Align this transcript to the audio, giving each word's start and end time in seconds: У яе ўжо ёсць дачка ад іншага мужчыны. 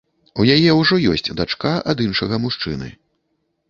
У 0.43 0.45
яе 0.55 0.71
ўжо 0.79 0.95
ёсць 1.13 1.31
дачка 1.43 1.77
ад 1.97 2.05
іншага 2.09 2.45
мужчыны. 2.49 2.95